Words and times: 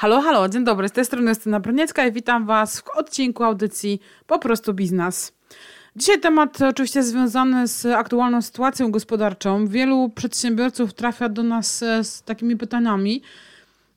Halo, 0.00 0.20
halo, 0.20 0.48
dzień 0.48 0.64
dobry, 0.64 0.88
z 0.88 0.92
tej 0.92 1.04
strony 1.04 1.28
Justyna 1.28 1.60
Broniecka 1.60 2.06
i 2.06 2.12
witam 2.12 2.46
Was 2.46 2.80
w 2.80 2.88
odcinku 2.88 3.44
audycji 3.44 4.00
Po 4.26 4.38
prostu 4.38 4.74
Biznes. 4.74 5.32
Dzisiaj 5.96 6.20
temat 6.20 6.62
oczywiście 6.62 7.02
związany 7.02 7.68
z 7.68 7.86
aktualną 7.86 8.42
sytuacją 8.42 8.90
gospodarczą. 8.90 9.66
Wielu 9.66 10.10
przedsiębiorców 10.14 10.94
trafia 10.94 11.28
do 11.28 11.42
nas 11.42 11.82
e, 11.82 12.04
z 12.04 12.22
takimi 12.22 12.56
pytaniami, 12.56 13.22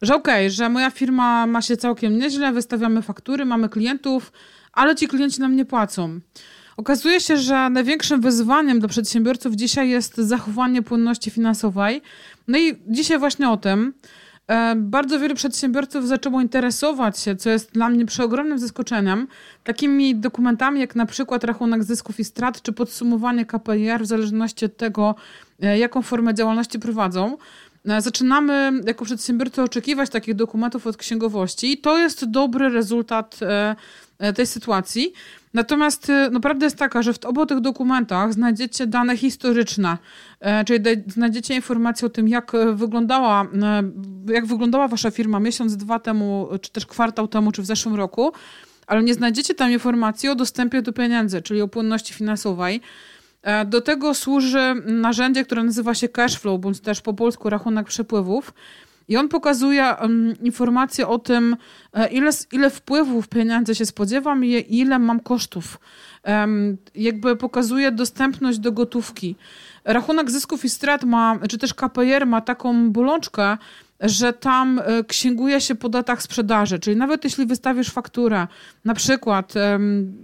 że 0.02 0.16
okej, 0.16 0.46
okay, 0.46 0.50
że 0.50 0.70
moja 0.70 0.92
firma 0.92 1.48
ma 1.48 1.62
się 1.62 1.78
całkiem 1.78 2.18
nieźle, 2.18 2.52
wystawiamy 2.52 3.02
faktury, 3.02 3.46
mamy 3.46 3.70
klientów, 3.70 4.32
ale 4.74 4.96
ci 4.96 5.08
klienci 5.08 5.42
nam 5.42 5.56
nie 5.56 5.66
płacą. 5.66 6.20
Okazuje 6.78 7.20
się, 7.20 7.38
że 7.38 7.70
największym 7.70 8.22
wyzwaniem 8.22 8.80
dla 8.80 8.90
przedsiębiorców 8.90 9.56
dzisiaj 9.56 9.90
jest 9.90 10.18
zachowanie 10.18 10.82
płynności 10.82 11.32
finansowej. 11.32 12.02
No 12.48 12.58
i 12.58 12.76
dzisiaj 12.88 13.20
właśnie 13.20 13.50
o 13.50 13.58
tym. 13.58 13.94
E, 14.48 14.76
bardzo 14.76 15.20
wielu 15.20 15.36
przedsiębiorców 15.36 16.08
zaczęło 16.08 16.42
interesować 16.42 17.20
się, 17.20 17.36
co 17.36 17.50
jest 17.50 17.72
dla 17.72 17.90
mnie 17.90 18.06
przeogromnym 18.06 18.60
zaskoczeniem, 18.60 19.28
takimi 19.64 20.16
dokumentami 20.16 20.80
jak 20.80 20.96
na 20.96 21.06
przykład 21.06 21.44
rachunek 21.44 21.84
zysków 21.84 22.20
i 22.20 22.24
strat, 22.24 22.62
czy 22.62 22.72
podsumowanie 22.72 23.46
KPIR 23.46 24.02
w 24.02 24.06
zależności 24.06 24.66
od 24.66 24.78
tego, 24.78 25.16
e, 25.62 25.78
jaką 25.78 26.02
formę 26.02 26.34
działalności 26.34 26.80
prowadzą. 26.80 27.38
E, 27.90 28.02
zaczynamy 28.02 28.72
jako 28.88 29.06
przedsiębiorcy 29.06 29.62
oczekiwać 29.62 30.10
takich 30.10 30.36
dokumentów 30.36 30.88
od 30.88 30.98
księgowości 30.98 31.78
to 31.78 31.98
jest 31.98 32.26
dobry 32.26 32.70
rezultat 32.70 33.40
tej 34.36 34.48
sytuacji. 34.48 35.14
Natomiast 35.54 36.12
no, 36.32 36.40
prawda 36.40 36.66
jest 36.66 36.78
taka, 36.78 37.02
że 37.02 37.14
w 37.14 37.26
obu 37.26 37.46
tych 37.46 37.60
dokumentach 37.60 38.34
znajdziecie 38.34 38.88
dane 38.88 39.18
historyczne, 39.18 39.98
e, 40.40 40.66
czyli 40.66 40.80
znajdziecie 41.08 41.56
informacje 41.56 42.06
o 42.06 42.10
tym, 42.10 42.28
jak 42.28 42.56
e, 42.56 42.74
wyglądała, 42.74 43.44
e, 43.44 43.84
jak 44.34 44.46
wyglądała 44.46 44.88
wasza 44.88 45.12
firma 45.12 45.40
miesiąc, 45.40 45.78
dwa 45.78 46.00
temu, 46.00 46.50
czy 46.62 46.72
też 46.72 46.86
kwartał 46.86 47.28
temu, 47.28 47.52
czy 47.52 47.62
w 47.62 47.66
zeszłym 47.66 47.96
roku, 47.96 48.32
ale 48.88 49.04
nie 49.04 49.14
znajdziecie 49.14 49.56
tam 49.56 49.72
informacji 49.72 50.30
o 50.30 50.36
dostępie 50.36 50.82
do 50.82 50.94
pieniędzy, 50.94 51.42
czyli 51.42 51.62
o 51.62 51.68
płynności 51.68 52.14
finansowej. 52.14 52.82
Do 53.66 53.82
tego 53.82 54.14
służy 54.14 54.76
narzędzie, 54.86 55.46
które 55.46 55.64
nazywa 55.64 55.94
się 55.94 56.10
cashflow, 56.10 56.62
bądź 56.62 56.80
też 56.80 57.02
po 57.02 57.14
polsku 57.14 57.50
rachunek 57.50 57.88
przepływów. 57.88 58.54
I 59.08 59.18
on 59.18 59.30
pokazuje 59.30 59.96
um, 60.02 60.34
informacje 60.42 61.08
o 61.08 61.20
tym, 61.20 61.58
e, 61.94 62.08
ile, 62.08 62.32
ile 62.52 62.70
wpływów 62.70 63.28
pieniędzy 63.28 63.76
się 63.76 63.86
spodziewam 63.86 64.46
i 64.46 64.66
ile 64.70 65.00
mam 65.00 65.20
kosztów. 65.20 65.80
Um, 66.24 66.78
jakby 66.96 67.36
pokazuje 67.36 67.92
dostępność 67.92 68.60
do 68.60 68.72
gotówki. 68.72 69.36
Rachunek 69.86 70.32
zysków 70.32 70.66
i 70.66 70.70
strat 70.70 71.04
ma, 71.04 71.40
czy 71.50 71.58
też 71.58 71.74
KPR 71.74 72.28
ma 72.28 72.42
taką 72.42 72.92
bolączkę, 72.92 73.58
że 74.04 74.34
tam 74.34 74.80
e, 74.80 75.04
księguje 75.04 75.62
się 75.62 75.76
po 75.76 75.90
datach 75.90 76.22
sprzedaży, 76.22 76.80
czyli 76.80 76.98
nawet 76.98 77.24
jeśli 77.24 77.46
wystawisz 77.46 77.90
fakturę 77.90 78.48
na 78.86 78.94
przykład 78.94 79.54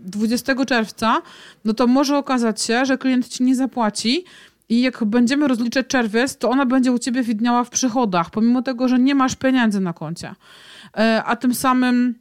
20 0.05 0.65
czerwca, 0.65 1.21
no 1.65 1.73
to 1.73 1.87
może 1.87 2.17
okazać 2.17 2.61
się, 2.61 2.85
że 2.85 2.97
klient 2.97 3.27
ci 3.27 3.43
nie 3.43 3.55
zapłaci, 3.55 4.25
i 4.69 4.81
jak 4.81 5.03
będziemy 5.03 5.47
rozliczać 5.47 5.87
czerwiec, 5.87 6.37
to 6.37 6.49
ona 6.49 6.65
będzie 6.65 6.91
u 6.91 6.99
ciebie 6.99 7.23
widniała 7.23 7.63
w 7.63 7.69
przychodach, 7.69 8.29
pomimo 8.29 8.61
tego, 8.61 8.87
że 8.87 8.99
nie 8.99 9.15
masz 9.15 9.35
pieniędzy 9.35 9.79
na 9.79 9.93
koncie. 9.93 10.35
E, 10.97 11.23
a 11.25 11.35
tym 11.35 11.55
samym 11.55 12.15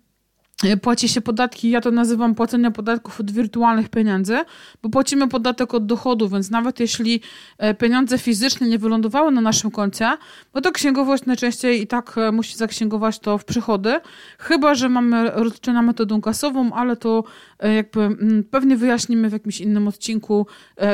płaci 0.82 1.08
się 1.08 1.20
podatki, 1.20 1.70
ja 1.70 1.80
to 1.80 1.90
nazywam 1.90 2.34
płacenia 2.34 2.70
podatków 2.70 3.20
od 3.20 3.30
wirtualnych 3.30 3.88
pieniędzy, 3.88 4.38
bo 4.82 4.88
płacimy 4.88 5.28
podatek 5.28 5.74
od 5.74 5.86
dochodu, 5.86 6.28
więc 6.28 6.50
nawet 6.50 6.80
jeśli 6.80 7.20
e, 7.58 7.74
pieniądze 7.74 8.18
fizyczne 8.18 8.68
nie 8.68 8.78
wylądowały 8.78 9.32
na 9.32 9.40
naszym 9.40 9.70
koncie, 9.70 10.10
no 10.54 10.60
to 10.60 10.72
księgowość 10.72 11.24
najczęściej 11.26 11.82
i 11.82 11.86
tak 11.86 12.18
e, 12.18 12.32
musi 12.32 12.56
zaksięgować 12.56 13.18
to 13.18 13.38
w 13.38 13.44
przychody, 13.44 14.00
chyba 14.38 14.74
że 14.74 14.88
mamy 14.88 15.30
rozliczenia 15.30 15.82
metodą 15.82 16.20
kasową, 16.20 16.72
ale 16.72 16.96
to 16.96 17.24
jakby 17.76 18.00
mm, 18.00 18.44
pewnie 18.50 18.76
wyjaśnimy 18.76 19.28
w 19.28 19.32
jakimś 19.32 19.60
innym 19.60 19.88
odcinku, 19.88 20.46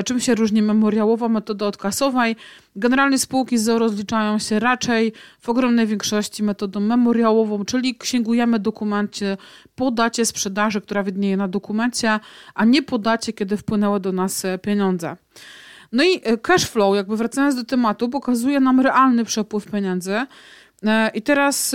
czym 0.05 0.21
się 0.21 0.35
różni 0.35 0.63
memoriałowa 0.63 1.29
metoda 1.29 1.67
od 1.67 1.77
kasowej. 1.77 2.37
Generalnie 2.77 3.19
spółki 3.19 3.59
ZO 3.59 3.79
rozliczają 3.79 4.39
się 4.39 4.59
raczej 4.59 5.13
w 5.41 5.49
ogromnej 5.49 5.87
większości 5.87 6.43
metodą 6.43 6.81
memoriałową, 6.81 7.65
czyli 7.65 7.97
księgujemy 7.97 8.59
dokumencie 8.59 9.37
po 9.75 9.91
dacie 9.91 10.27
sprzedaży, 10.27 10.81
która 10.81 11.03
widnieje 11.03 11.37
na 11.37 11.49
dokumencie, 11.49 12.21
a 12.55 12.65
nie 12.65 12.83
po 12.83 12.99
dacie, 12.99 13.33
kiedy 13.33 13.57
wpłynęły 13.57 14.01
do 14.01 14.13
nas 14.13 14.45
e, 14.45 14.59
pieniądze. 14.59 15.17
No 15.93 16.05
i 16.05 16.21
e, 16.23 16.37
cash 16.39 16.65
flow, 16.65 16.97
jakby 16.97 17.17
wracając 17.17 17.55
do 17.55 17.65
tematu, 17.65 18.09
pokazuje 18.09 18.61
nam 18.61 18.81
realny 18.81 19.25
przepływ 19.25 19.71
pieniędzy. 19.71 20.27
E, 20.85 21.11
I 21.15 21.23
teraz 21.23 21.75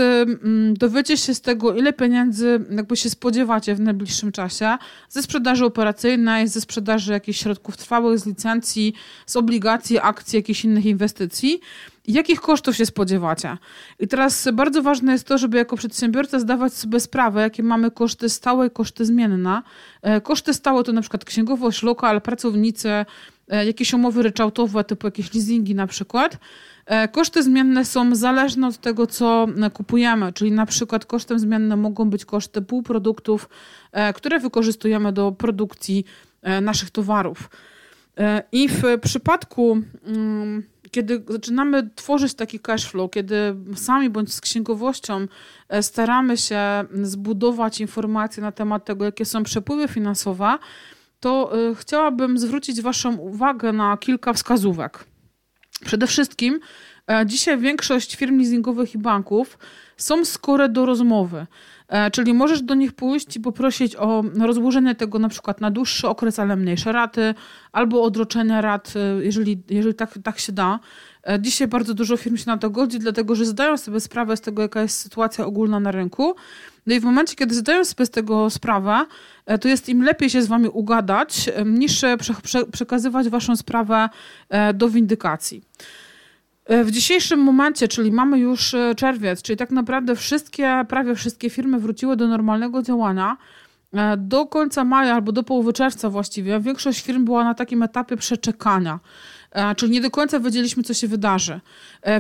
dowiecie 0.73 1.17
się 1.17 1.33
z 1.33 1.41
tego, 1.41 1.75
ile 1.75 1.93
pieniędzy 1.93 2.65
jakby 2.71 2.97
się 2.97 3.09
spodziewacie 3.09 3.75
w 3.75 3.79
najbliższym 3.79 4.31
czasie 4.31 4.77
ze 5.09 5.23
sprzedaży 5.23 5.65
operacyjnej, 5.65 6.47
ze 6.47 6.61
sprzedaży 6.61 7.11
jakichś 7.11 7.39
środków 7.39 7.77
trwałych, 7.77 8.19
z 8.19 8.25
licencji, 8.25 8.93
z 9.25 9.35
obligacji, 9.35 9.99
akcji, 9.99 10.37
jakichś 10.37 10.65
innych 10.65 10.85
inwestycji. 10.85 11.59
Jakich 12.07 12.41
kosztów 12.41 12.75
się 12.75 12.85
spodziewacie? 12.85 13.57
I 13.99 14.07
teraz 14.07 14.47
bardzo 14.53 14.81
ważne 14.81 15.11
jest 15.11 15.27
to, 15.27 15.37
żeby 15.37 15.57
jako 15.57 15.77
przedsiębiorca 15.77 16.39
zdawać 16.39 16.73
sobie 16.73 16.99
sprawę, 16.99 17.41
jakie 17.41 17.63
mamy 17.63 17.91
koszty 17.91 18.29
stałe 18.29 18.67
i 18.67 18.71
koszty 18.71 19.05
zmienne. 19.05 19.61
E, 20.01 20.21
koszty 20.21 20.53
stałe 20.53 20.83
to 20.83 20.93
na 20.93 21.01
przykład 21.01 21.25
księgowość, 21.25 21.83
lokal, 21.83 22.21
pracownicy, 22.21 22.89
e, 22.89 23.65
jakieś 23.65 23.93
umowy 23.93 24.23
ryczałtowe, 24.23 24.83
typu 24.83 25.07
jakieś 25.07 25.33
leasingi 25.33 25.75
na 25.75 25.87
przykład. 25.87 26.37
E, 26.89 27.07
koszty 27.07 27.43
zmienne 27.43 27.85
są 27.85 28.15
zależne 28.15 28.67
od 28.67 28.77
tego, 28.77 29.07
co 29.07 29.47
kupujemy, 29.73 30.33
czyli 30.33 30.51
na 30.51 30.65
przykład 30.65 31.05
kosztem 31.05 31.39
zmiennym 31.39 31.79
mogą 31.79 32.09
być 32.09 32.25
koszty 32.25 32.61
półproduktów, 32.61 33.49
które 34.15 34.39
wykorzystujemy 34.39 35.13
do 35.13 35.31
produkcji 35.31 36.05
naszych 36.61 36.89
towarów. 36.89 37.49
I 38.51 38.69
w 38.69 38.83
przypadku 39.01 39.81
mm, 40.05 40.63
kiedy 40.91 41.23
zaczynamy 41.29 41.89
tworzyć 41.95 42.33
taki 42.33 42.59
cash 42.59 42.85
flow, 42.85 43.11
kiedy 43.11 43.55
sami 43.75 44.09
bądź 44.09 44.33
z 44.33 44.41
księgowością 44.41 45.27
e, 45.69 45.83
staramy 45.83 46.37
się 46.37 46.61
zbudować 47.01 47.81
informacje 47.81 48.43
na 48.43 48.51
temat 48.51 48.85
tego, 48.85 49.05
jakie 49.05 49.25
są 49.25 49.43
przepływy 49.43 49.87
finansowe, 49.87 50.57
to 51.19 51.51
e, 51.69 51.75
chciałabym 51.75 52.37
zwrócić 52.37 52.81
Waszą 52.81 53.17
uwagę 53.17 53.73
na 53.73 53.97
kilka 53.97 54.33
wskazówek. 54.33 55.08
Przede 55.85 56.07
wszystkim 56.07 56.59
e, 57.11 57.25
dzisiaj 57.25 57.57
większość 57.57 58.15
firm 58.15 58.37
leasingowych 58.37 58.95
i 58.95 58.97
banków 58.97 59.57
są 59.97 60.25
skore 60.25 60.69
do 60.69 60.85
rozmowy. 60.85 61.47
E, 61.87 62.11
czyli 62.11 62.33
możesz 62.33 62.61
do 62.61 62.75
nich 62.75 62.93
pójść 62.93 63.35
i 63.35 63.39
poprosić 63.39 63.95
o 63.95 64.23
rozłożenie 64.39 64.95
tego 64.95 65.19
na 65.19 65.29
przykład 65.29 65.61
na 65.61 65.71
dłuższy 65.71 66.07
okres, 66.07 66.39
ale 66.39 66.55
mniejsze 66.55 66.91
raty, 66.91 67.33
albo 67.71 68.03
odroczenie 68.03 68.61
rat, 68.61 68.93
e, 68.95 69.25
jeżeli, 69.25 69.63
jeżeli 69.69 69.95
tak, 69.95 70.19
tak 70.23 70.39
się 70.39 70.51
da. 70.51 70.79
Dzisiaj 71.39 71.67
bardzo 71.67 71.93
dużo 71.93 72.17
firm 72.17 72.37
się 72.37 72.43
na 72.47 72.57
to 72.57 72.69
godzi, 72.69 72.99
dlatego 72.99 73.35
że 73.35 73.45
zdają 73.45 73.77
sobie 73.77 73.99
sprawę 73.99 74.37
z 74.37 74.41
tego, 74.41 74.61
jaka 74.61 74.81
jest 74.81 74.99
sytuacja 74.99 75.45
ogólna 75.45 75.79
na 75.79 75.91
rynku. 75.91 76.35
No 76.89 76.95
i 76.95 76.99
w 76.99 77.03
momencie, 77.03 77.35
kiedy 77.35 77.55
zdają 77.55 77.85
sobie 77.85 78.05
z 78.05 78.09
tego 78.09 78.49
sprawę, 78.49 79.05
to 79.61 79.67
jest 79.67 79.89
im 79.89 80.03
lepiej 80.03 80.29
się 80.29 80.41
z 80.41 80.47
wami 80.47 80.69
ugadać, 80.69 81.49
niż 81.65 82.01
przekazywać 82.71 83.29
waszą 83.29 83.55
sprawę 83.55 84.09
do 84.73 84.89
windykacji. 84.89 85.63
E, 86.69 86.83
w 86.83 86.91
dzisiejszym 86.91 87.39
momencie, 87.39 87.87
czyli 87.87 88.11
mamy 88.11 88.39
już 88.39 88.73
e, 88.73 88.95
czerwiec, 88.95 89.41
czyli 89.41 89.57
tak 89.57 89.71
naprawdę 89.71 90.15
wszystkie, 90.15 90.85
prawie 90.87 91.15
wszystkie 91.15 91.49
firmy 91.49 91.79
wróciły 91.79 92.15
do 92.17 92.27
normalnego 92.27 92.81
działania. 92.81 93.37
E, 93.93 94.17
do 94.17 94.45
końca 94.45 94.83
maja 94.83 95.13
albo 95.13 95.31
do 95.31 95.43
połowy 95.43 95.73
czerwca 95.73 96.09
właściwie 96.09 96.59
większość 96.59 97.01
firm 97.01 97.25
była 97.25 97.43
na 97.43 97.53
takim 97.53 97.83
etapie 97.83 98.17
przeczekania, 98.17 98.99
czyli 99.77 99.91
nie 99.91 100.01
do 100.01 100.11
końca 100.11 100.39
wiedzieliśmy, 100.39 100.83
co 100.83 100.93
się 100.93 101.07
wydarzy. 101.07 101.59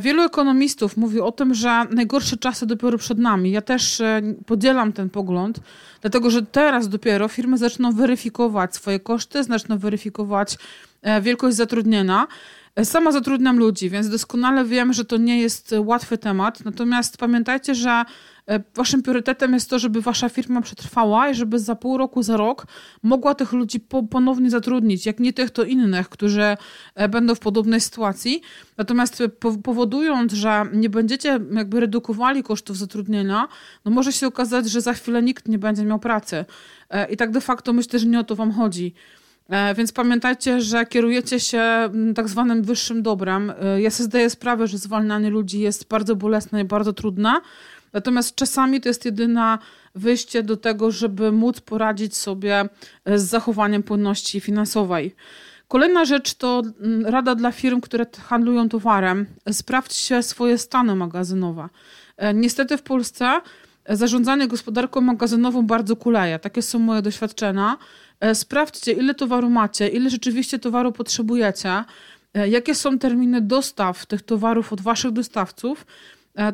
Wielu 0.01 0.23
ekonomistów 0.23 0.97
mówi 0.97 1.19
o 1.19 1.31
tym, 1.31 1.53
że 1.53 1.85
najgorsze 1.91 2.37
czasy 2.37 2.65
dopiero 2.65 2.97
przed 2.97 3.17
nami. 3.17 3.51
Ja 3.51 3.61
też 3.61 4.01
podzielam 4.45 4.93
ten 4.93 5.09
pogląd, 5.09 5.59
dlatego 6.01 6.29
że 6.29 6.41
teraz 6.41 6.89
dopiero 6.89 7.27
firmy 7.27 7.57
zaczną 7.57 7.91
weryfikować 7.91 8.75
swoje 8.75 8.99
koszty, 8.99 9.43
zaczną 9.43 9.77
weryfikować 9.77 10.57
wielkość 11.21 11.57
zatrudnienia. 11.57 12.27
Sama 12.83 13.11
zatrudniam 13.11 13.59
ludzi, 13.59 13.89
więc 13.89 14.09
doskonale 14.09 14.65
wiem, 14.65 14.93
że 14.93 15.05
to 15.05 15.17
nie 15.17 15.41
jest 15.41 15.75
łatwy 15.77 16.17
temat. 16.17 16.65
Natomiast 16.65 17.17
pamiętajcie, 17.17 17.75
że 17.75 18.05
e, 18.47 18.59
waszym 18.75 19.03
priorytetem 19.03 19.53
jest 19.53 19.69
to, 19.69 19.79
żeby 19.79 20.01
wasza 20.01 20.29
firma 20.29 20.61
przetrwała 20.61 21.29
i 21.29 21.35
żeby 21.35 21.59
za 21.59 21.75
pół 21.75 21.97
roku, 21.97 22.23
za 22.23 22.37
rok 22.37 22.67
mogła 23.03 23.35
tych 23.35 23.53
ludzi 23.53 23.79
ponownie 24.09 24.49
zatrudnić. 24.49 25.05
Jak 25.05 25.19
nie 25.19 25.33
tych, 25.33 25.51
to 25.51 25.63
innych, 25.63 26.09
którzy 26.09 26.57
e, 26.95 27.09
będą 27.09 27.35
w 27.35 27.39
podobnej 27.39 27.81
sytuacji. 27.81 28.41
Natomiast 28.77 29.23
powodując, 29.63 30.33
że 30.33 30.65
nie 30.73 30.89
będziecie 30.89 31.39
jakby 31.51 31.79
redukowali 31.79 32.43
kosztów 32.43 32.77
zatrudnienia, 32.77 33.47
no 33.85 33.91
może 33.91 34.13
się 34.13 34.27
okazać, 34.27 34.69
że 34.69 34.81
za 34.81 34.93
chwilę 34.93 35.23
nikt 35.23 35.47
nie 35.47 35.59
będzie 35.59 35.85
miał 35.85 35.99
pracy. 35.99 36.45
E, 36.89 37.11
I 37.11 37.17
tak 37.17 37.31
de 37.31 37.41
facto 37.41 37.73
myślę, 37.73 37.99
że 37.99 38.07
nie 38.07 38.19
o 38.19 38.23
to 38.23 38.35
wam 38.35 38.51
chodzi. 38.51 38.93
E, 39.49 39.75
więc 39.75 39.91
pamiętajcie, 39.91 40.61
że 40.61 40.85
kierujecie 40.85 41.39
się 41.39 41.59
mm, 41.59 42.13
tak 42.13 42.29
zwanym 42.29 42.63
wyższym 42.63 43.03
dobrem. 43.03 43.53
E, 43.61 43.81
ja 43.81 43.89
sobie 43.89 44.05
zdaję 44.05 44.29
sprawę, 44.29 44.67
że 44.67 44.77
zwalnianie 44.77 45.29
ludzi 45.29 45.59
jest 45.59 45.87
bardzo 45.87 46.15
bolesne 46.15 46.61
i 46.61 46.65
bardzo 46.65 46.93
trudne. 46.93 47.33
Natomiast 47.93 48.35
czasami 48.35 48.81
to 48.81 48.89
jest 48.89 49.05
jedyna 49.05 49.59
wyjście 49.95 50.43
do 50.43 50.57
tego, 50.57 50.91
żeby 50.91 51.31
móc 51.31 51.61
poradzić 51.61 52.17
sobie 52.17 52.69
z 53.05 53.21
zachowaniem 53.21 53.83
płynności 53.83 54.39
finansowej. 54.39 55.15
Kolejna 55.67 56.05
rzecz 56.05 56.33
to 56.33 56.61
mm, 56.81 57.05
rada 57.05 57.35
dla 57.35 57.51
firm, 57.51 57.81
które 57.81 58.05
handlują 58.27 58.69
towarem. 58.69 59.25
Sprawdźcie 59.51 60.23
swoje 60.23 60.57
stany 60.57 60.95
magazynowe. 60.95 61.69
E, 62.17 62.33
niestety 62.33 62.77
w 62.77 62.81
Polsce 62.81 63.41
zarządzanie 63.89 64.47
gospodarką 64.47 65.01
magazynową 65.01 65.67
bardzo 65.67 65.95
kuleje. 65.95 66.39
Takie 66.39 66.61
są 66.61 66.79
moje 66.79 67.01
doświadczenia. 67.01 67.77
E, 68.19 68.35
sprawdźcie, 68.35 68.91
ile 68.91 69.15
towaru 69.15 69.49
macie, 69.49 69.87
ile 69.87 70.09
rzeczywiście 70.09 70.59
towaru 70.59 70.91
potrzebujecie, 70.91 71.83
e, 72.33 72.49
jakie 72.49 72.75
są 72.75 72.99
terminy 72.99 73.41
dostaw 73.41 74.05
tych 74.05 74.21
towarów 74.21 74.73
od 74.73 74.81
waszych 74.81 75.11
dostawców, 75.11 75.85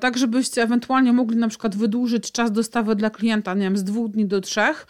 tak 0.01 0.17
żebyście 0.17 0.63
ewentualnie 0.63 1.13
mogli 1.13 1.37
na 1.37 1.47
przykład 1.47 1.75
wydłużyć 1.75 2.31
czas 2.31 2.51
dostawy 2.51 2.95
dla 2.95 3.09
klienta, 3.09 3.53
nie 3.53 3.61
wiem, 3.61 3.77
z 3.77 3.83
dwóch 3.83 4.11
dni 4.11 4.25
do 4.25 4.41
trzech, 4.41 4.87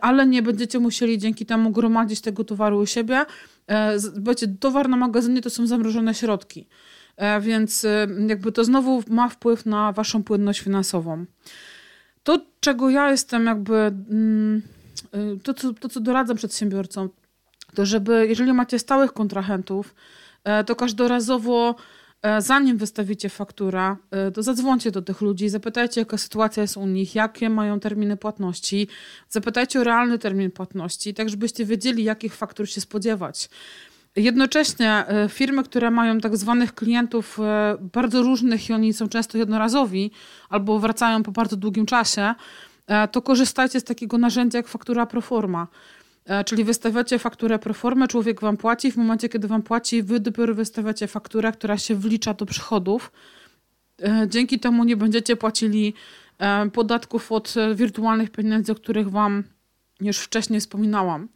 ale 0.00 0.26
nie 0.26 0.42
będziecie 0.42 0.78
musieli 0.78 1.18
dzięki 1.18 1.46
temu 1.46 1.70
gromadzić 1.70 2.20
tego 2.20 2.44
towaru 2.44 2.78
u 2.78 2.86
siebie, 2.86 3.24
Wiecie, 4.16 4.48
towar 4.60 4.88
na 4.88 4.96
magazynie 4.96 5.42
to 5.42 5.50
są 5.50 5.66
zamrożone 5.66 6.14
środki, 6.14 6.66
e, 7.16 7.40
więc 7.40 7.84
e, 7.84 8.06
jakby 8.26 8.52
to 8.52 8.64
znowu 8.64 9.02
ma 9.08 9.28
wpływ 9.28 9.66
na 9.66 9.92
waszą 9.92 10.22
płynność 10.22 10.60
finansową. 10.60 11.24
To, 12.22 12.38
czego 12.60 12.90
ja 12.90 13.10
jestem 13.10 13.46
jakby, 13.46 13.74
mm, 13.74 14.56
e, 14.56 14.77
to 15.42 15.54
co, 15.54 15.72
to 15.72 15.88
co 15.88 16.00
doradzam 16.00 16.36
przedsiębiorcom, 16.36 17.08
to 17.74 17.86
żeby, 17.86 18.26
jeżeli 18.28 18.52
macie 18.52 18.78
stałych 18.78 19.12
kontrahentów, 19.12 19.94
to 20.66 20.76
każdorazowo 20.76 21.74
E, 22.22 22.42
zanim 22.42 22.76
wystawicie 22.76 23.28
fakturę, 23.28 23.96
e, 24.10 24.30
to 24.30 24.42
zadzwońcie 24.42 24.90
do 24.90 25.02
tych 25.02 25.20
ludzi, 25.20 25.48
zapytajcie, 25.48 26.00
jaka 26.00 26.18
sytuacja 26.18 26.60
jest 26.60 26.76
u 26.76 26.86
nich, 26.86 27.14
jakie 27.14 27.50
mają 27.50 27.80
terminy 27.80 28.16
płatności, 28.16 28.88
zapytajcie 29.28 29.80
o 29.80 29.84
realny 29.84 30.18
termin 30.18 30.50
płatności, 30.50 31.14
tak 31.14 31.28
żebyście 31.28 31.64
wiedzieli, 31.64 32.04
jakich 32.04 32.34
faktur 32.34 32.68
się 32.68 32.80
spodziewać. 32.80 33.48
Jednocześnie 34.16 35.06
e, 35.06 35.28
firmy, 35.28 35.62
które 35.64 35.90
mają 35.90 36.20
tak 36.20 36.36
zwanych 36.36 36.74
klientów 36.74 37.38
bardzo 37.92 38.22
różnych 38.22 38.68
i 38.68 38.72
oni 38.72 38.92
są 38.92 39.08
często 39.08 39.38
jednorazowi 39.38 40.10
albo 40.48 40.78
wracają 40.78 41.22
po 41.22 41.32
bardzo 41.32 41.56
długim 41.56 41.86
czasie, 41.86 42.34
to 43.12 43.22
korzystajcie 43.22 43.80
z 43.80 43.84
takiego 43.84 44.18
narzędzia 44.18 44.58
jak 44.58 44.68
faktura 44.68 45.06
proforma. 45.06 45.66
E, 46.28 46.44
czyli 46.44 46.64
wystawiacie 46.64 47.18
fakturę 47.18 47.58
pro 47.58 47.74
formę, 47.74 48.08
człowiek 48.08 48.40
wam 48.40 48.56
płaci, 48.56 48.92
w 48.92 48.96
momencie, 48.96 49.28
kiedy 49.28 49.48
wam 49.48 49.62
płaci, 49.62 50.02
wy 50.02 50.20
dopiero 50.20 50.54
wystawiacie 50.54 51.06
fakturę, 51.06 51.52
która 51.52 51.78
się 51.78 51.94
wlicza 51.94 52.34
do 52.34 52.46
przychodów. 52.46 53.12
E, 54.02 54.26
dzięki 54.28 54.60
temu 54.60 54.84
nie 54.84 54.96
będziecie 54.96 55.36
płacili 55.36 55.94
e, 56.38 56.70
podatków 56.70 57.32
od 57.32 57.54
wirtualnych 57.74 58.30
pieniędzy, 58.30 58.72
o 58.72 58.74
których 58.74 59.10
wam 59.10 59.44
już 60.00 60.18
wcześniej 60.18 60.60
wspominałam. 60.60 61.28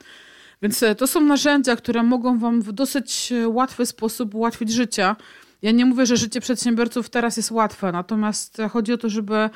Więc 0.62 0.84
to 0.98 1.06
są 1.06 1.20
narzędzia, 1.20 1.76
które 1.76 2.02
mogą 2.02 2.38
wam 2.38 2.62
w 2.62 2.72
dosyć 2.72 3.32
łatwy 3.46 3.86
sposób 3.86 4.34
ułatwić 4.34 4.72
życie. 4.72 5.14
Ja 5.62 5.70
nie 5.70 5.84
mówię, 5.86 6.06
że 6.06 6.16
życie 6.16 6.40
przedsiębiorców 6.40 7.10
teraz 7.10 7.36
jest 7.36 7.50
łatwe, 7.50 7.92
natomiast 7.92 8.58
chodzi 8.70 8.92
o 8.92 8.98
to, 8.98 9.08
żeby 9.08 9.50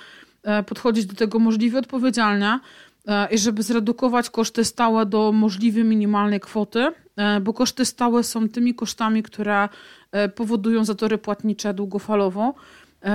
podchodzić 0.67 1.07
do 1.07 1.15
tego 1.15 1.39
możliwie 1.39 1.79
odpowiedzialnie, 1.79 2.61
E, 3.07 3.29
i 3.31 3.39
żeby 3.39 3.63
zredukować 3.63 4.31
koszty 4.31 4.65
stałe 4.65 5.07
do 5.07 5.33
możliwie 5.33 5.85
minimalnej 5.85 6.41
kwoty, 6.41 6.89
e, 7.17 7.41
bo 7.41 7.53
koszty 7.53 7.85
stałe 7.85 8.25
są 8.25 8.49
tymi 8.49 8.75
kosztami, 8.75 9.23
które 9.23 9.69
e, 10.13 10.29
powodują 10.29 10.85
zatory 10.85 11.19
płatnicze 11.19 11.75
długofalowo, 11.75 12.55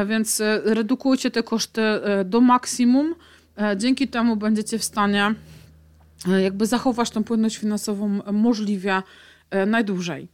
więc 0.05 0.41
redukujcie 0.63 1.31
te 1.31 1.43
koszty 1.43 1.81
do 2.25 2.41
maksimum. 2.41 3.15
Dzięki 3.77 4.07
temu 4.07 4.35
będziecie 4.35 4.79
w 4.79 4.83
stanie 4.83 5.35
jakby 6.43 6.65
zachować 6.65 7.09
tą 7.09 7.23
płynność 7.23 7.57
finansową 7.57 8.19
możliwie 8.31 9.01
najdłużej. 9.67 10.27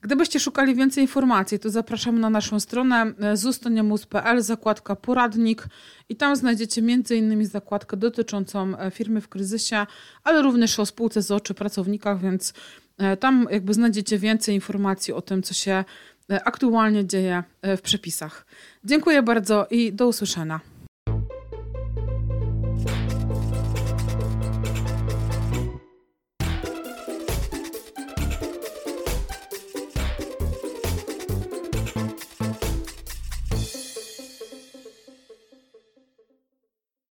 Gdybyście 0.00 0.40
szukali 0.40 0.74
więcej 0.74 1.04
informacji, 1.04 1.58
to 1.58 1.70
zapraszamy 1.70 2.20
na 2.20 2.30
naszą 2.30 2.60
stronę 2.60 3.12
zustoniemus.pl, 3.34 4.42
zakładka 4.42 4.96
poradnik 4.96 5.66
i 6.08 6.16
tam 6.16 6.36
znajdziecie 6.36 6.80
m.in. 6.80 7.46
zakładkę 7.46 7.96
dotyczącą 7.96 8.78
e, 8.78 8.90
firmy 8.90 9.20
w 9.20 9.28
kryzysie, 9.28 9.86
ale 10.24 10.42
również 10.42 10.78
o 10.78 10.86
spółce 10.86 11.22
z 11.22 11.30
oczy 11.30 11.54
pracownikach, 11.54 12.20
więc 12.20 12.54
e, 12.98 13.16
tam 13.16 13.46
jakby 13.50 13.74
znajdziecie 13.74 14.18
więcej 14.18 14.54
informacji 14.54 15.14
o 15.14 15.22
tym, 15.22 15.42
co 15.42 15.54
się 15.54 15.84
e, 16.30 16.44
aktualnie 16.44 17.06
dzieje 17.06 17.42
w 17.62 17.80
przepisach. 17.80 18.46
Dziękuję 18.84 19.22
bardzo 19.22 19.66
i 19.70 19.92
do 19.92 20.08
usłyszenia. 20.08 20.60